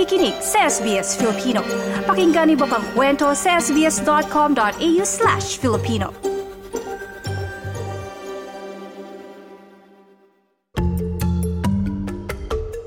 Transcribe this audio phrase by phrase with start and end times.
[0.00, 1.60] nakikinig sa SBS Filipino.
[2.08, 6.08] Pakinggan niyo pang kwento sa sbs.com.au slash Filipino.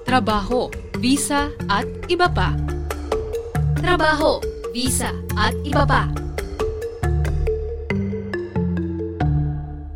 [0.10, 2.58] Trabaho, visa at iba pa.
[3.78, 4.42] Trabaho,
[4.74, 6.10] visa at iba pa.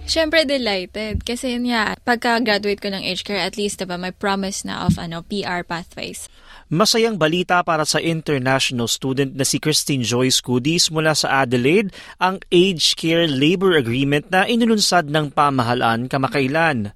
[0.05, 4.85] Siyempre delighted kasi yun nga, pagka-graduate ko ng age at least diba, may promise na
[4.85, 6.29] of ano PR pathways.
[6.67, 12.43] Masayang balita para sa international student na si Christine Joyce Cudis mula sa Adelaide ang
[12.51, 16.91] Age Care Labor Agreement na inununsad ng pamahalaan kamakailan.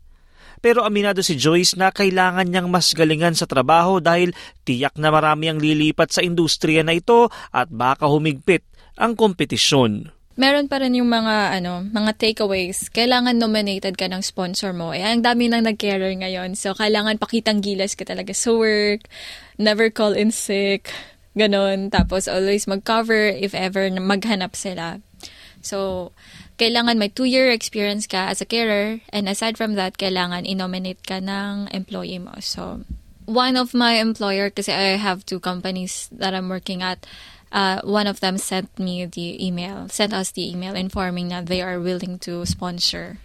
[0.59, 4.35] Pero aminado si Joyce na kailangan niyang mas galingan sa trabaho dahil
[4.67, 8.67] tiyak na marami ang lilipat sa industriya na ito at baka humigpit
[8.99, 12.87] ang kompetisyon meron pa rin yung mga ano, mga takeaways.
[12.91, 14.95] Kailangan nominated ka ng sponsor mo.
[14.95, 16.55] Eh, ang dami nang nag-carer ngayon.
[16.55, 19.07] So, kailangan pakitang gilas ka talaga sa work.
[19.59, 20.91] Never call in sick.
[21.35, 21.91] Ganon.
[21.91, 24.99] Tapos, always mag-cover if ever maghanap sila.
[25.61, 26.11] So,
[26.57, 29.01] kailangan may two-year experience ka as a carer.
[29.13, 32.37] And aside from that, kailangan i-nominate ka ng employee mo.
[32.41, 32.85] So,
[33.25, 37.05] one of my employer, kasi I have two companies that I'm working at,
[37.51, 41.61] uh, one of them sent me the email, sent us the email informing that they
[41.61, 43.17] are willing to sponsor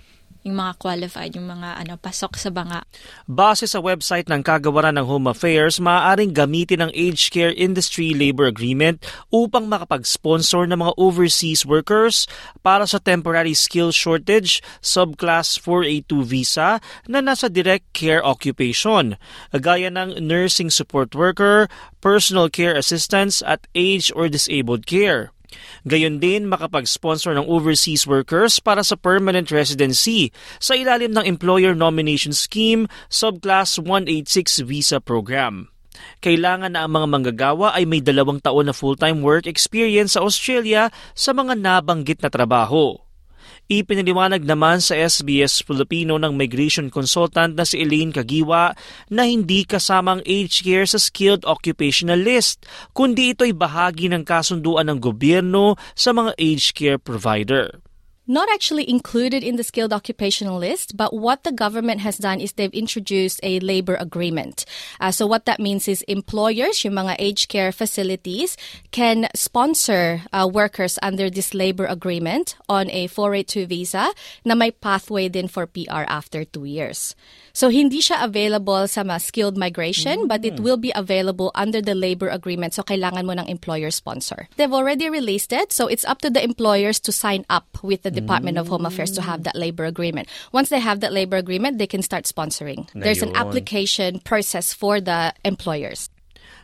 [0.47, 2.87] yung mga qualified, yung mga ano, pasok sa banga.
[3.27, 8.47] Base sa website ng Kagawaran ng Home Affairs, maaaring gamitin ang Aged Care Industry Labor
[8.47, 9.03] Agreement
[9.35, 12.31] upang makapag-sponsor ng mga overseas workers
[12.63, 16.79] para sa temporary skill shortage subclass 482 visa
[17.11, 19.19] na nasa direct care occupation,
[19.51, 21.67] gaya ng nursing support worker,
[21.99, 25.35] personal care assistants at age or disabled care.
[25.87, 32.35] Gayon din makapag-sponsor ng overseas workers para sa permanent residency sa ilalim ng Employer Nomination
[32.35, 35.71] Scheme Subclass 186 Visa Program.
[36.21, 40.93] Kailangan na ang mga manggagawa ay may dalawang taon na full-time work experience sa Australia
[41.17, 43.06] sa mga nabanggit na trabaho.
[43.67, 48.75] Ipinaliwanag naman sa SBS Filipino ng migration consultant na si Elaine Kagiwa
[49.11, 54.99] na hindi kasamang aged care sa skilled occupational list, kundi ito'y bahagi ng kasunduan ng
[54.99, 57.86] gobyerno sa mga aged care provider.
[58.27, 62.53] Not actually included in the skilled occupational list, but what the government has done is
[62.53, 64.65] they've introduced a labor agreement.
[65.01, 68.57] Uh, so what that means is employers, yung mga aged care facilities,
[68.91, 74.11] can sponsor uh, workers under this labor agreement on a 482 visa
[74.45, 77.15] na may pathway din for PR after two years.
[77.57, 80.29] So hindi siya available sa mga skilled migration, mm.
[80.29, 82.75] but it will be available under the labor agreement.
[82.75, 84.49] So kailangan mo ng employer sponsor.
[84.61, 88.11] They've already released it, so it's up to the employers to sign up with the
[88.11, 90.29] Department of Home Affairs to have that labor agreement.
[90.53, 92.89] Once they have that labor agreement, they can start sponsoring.
[92.95, 96.11] There's an application process for the employers.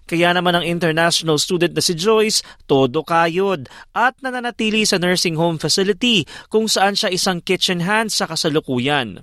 [0.07, 5.63] Kaya naman ang international student na si Joyce, todo kayod at nananatili sa nursing home
[5.63, 9.23] facility kung saan siya isang kitchen hand sa kasalukuyan.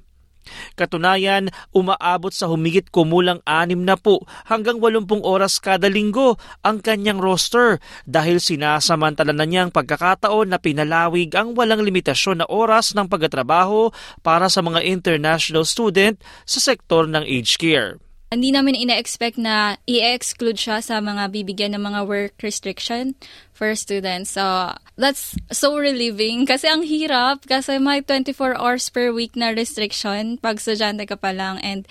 [0.74, 7.22] Katunayan, umaabot sa humigit kumulang anim na po hanggang 80 oras kada linggo ang kanyang
[7.22, 7.78] roster
[8.08, 13.94] dahil sinasamantala na niyang pagkakataon na pinalawig ang walang limitasyon na oras ng pagtatrabaho
[14.26, 16.18] para sa mga international student
[16.48, 18.09] sa sektor ng aged care.
[18.30, 23.18] Hindi namin ina-expect na i-exclude siya sa mga bibigyan ng mga work restriction
[23.50, 24.38] for students.
[24.38, 26.46] So, that's so relieving.
[26.46, 27.50] Kasi ang hirap.
[27.50, 31.58] Kasi may 24 hours per week na restriction pag estudyante ka pa lang.
[31.66, 31.90] And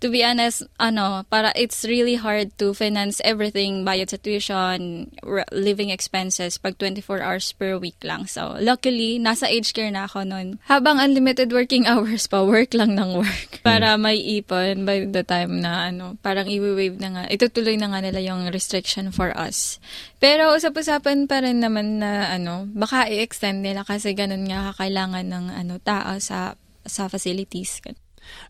[0.00, 5.08] to be honest, ano, para it's really hard to finance everything, bayad sa tuition,
[5.52, 8.28] living expenses, pag 24 hours per week lang.
[8.28, 10.60] So, luckily, nasa age care na ako noon.
[10.68, 13.64] Habang unlimited working hours pa, work lang ng work.
[13.64, 18.04] Para may ipon by the time na, ano, parang i-wave na nga, itutuloy na nga
[18.04, 19.80] nila yung restriction for us.
[20.20, 25.46] Pero usap-usapan pa rin naman na, ano, baka i-extend nila kasi ganun nga kakailangan ng,
[25.56, 26.54] ano, tao sa
[26.86, 27.82] sa facilities.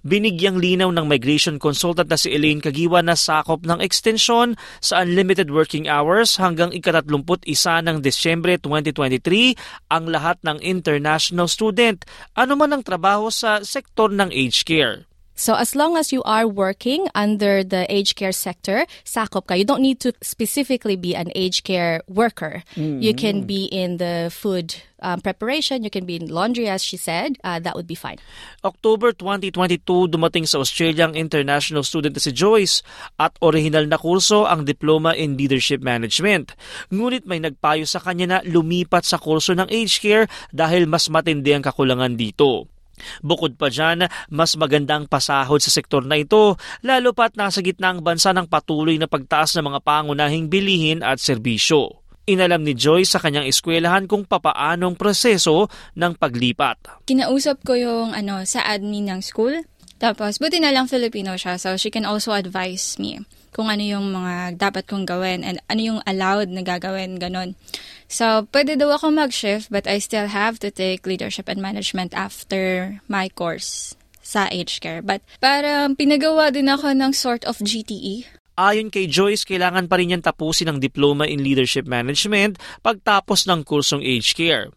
[0.07, 5.51] Binigyang linaw ng migration consultant na si Elaine Kagiwa na sakop ng extension sa unlimited
[5.51, 9.57] working hours hanggang ikatatlumput isa ng Desyembre 2023
[9.91, 12.05] ang lahat ng international student,
[12.39, 15.09] anuman ang trabaho sa sektor ng aged care.
[15.37, 19.55] So as long as you are working under the aged care sector, sakop ka.
[19.55, 22.65] You don't need to specifically be an aged care worker.
[22.75, 23.05] Mm-hmm.
[23.05, 26.97] You can be in the food um, preparation, you can be in laundry as she
[26.97, 27.37] said.
[27.45, 28.17] Uh, that would be fine.
[28.65, 32.81] October 2022 dumating sa Australia ang international student na si Joyce
[33.21, 36.57] at original na kurso ang Diploma in Leadership Management.
[36.89, 41.53] Ngunit may nagpayo sa kanya na lumipat sa kurso ng aged care dahil mas matindi
[41.53, 42.73] ang kakulangan dito.
[43.21, 48.01] Bukod pa dyan, mas magandang pasahod sa sektor na ito, lalo pat nasa gitna ang
[48.03, 52.07] bansa ng patuloy na pagtaas ng mga pangunahing bilihin at serbisyo.
[52.27, 57.07] Inalam ni Joy sa kanyang eskwelahan kung papaanong proseso ng paglipat.
[57.07, 59.63] Kinausap ko yung ano sa admin ng school.
[59.97, 63.25] Tapos, buti na lang Filipino siya, so she can also advise me
[63.57, 67.57] kung ano yung mga dapat kong gawin and ano yung allowed na gagawin, ganun.
[68.05, 73.01] So, pwede daw ako mag-shift but I still have to take leadership and management after
[73.09, 75.01] my course sa age care.
[75.01, 78.29] But parang pinagawa din ako ng sort of GTE.
[78.61, 83.65] Ayon kay Joyce, kailangan pa rin yan tapusin ang Diploma in Leadership Management pagtapos ng
[83.65, 84.69] kursong age care.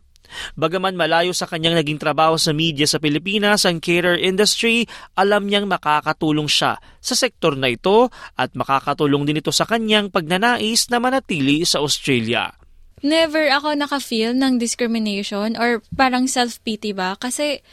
[0.56, 4.86] Bagaman malayo sa kanyang naging trabaho sa media sa Pilipinas ang cater industry,
[5.18, 10.88] alam niyang makakatulong siya sa sektor na ito at makakatulong din ito sa kanyang pagnanais
[10.90, 12.54] na manatili sa Australia.
[13.00, 17.16] Never ako naka-feel ng discrimination or parang self-pity ba?
[17.16, 17.64] Kasi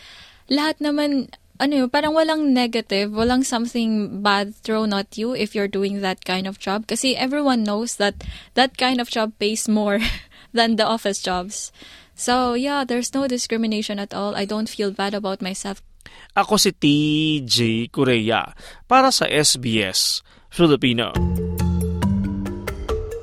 [0.46, 1.26] lahat naman
[1.56, 6.24] ano yun, parang walang negative, walang something bad thrown at you if you're doing that
[6.24, 6.84] kind of job.
[6.84, 8.20] Kasi everyone knows that
[8.54, 10.00] that kind of job pays more
[10.56, 11.70] than the office jobs.
[12.16, 14.32] So, yeah, there's no discrimination at all.
[14.32, 15.84] I don't feel bad about myself.
[16.32, 18.56] Ako si TJ Korea
[18.88, 21.12] para sa SBS Filipino.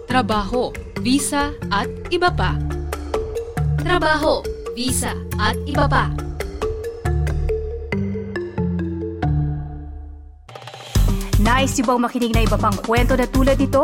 [0.06, 0.70] Trabaho,
[1.02, 2.54] visa at iba pa.
[3.82, 4.46] Trabaho,
[4.78, 6.14] visa at iba pa.
[11.44, 13.84] Nice yung bang makinig na iba pang kwento na tulad ito?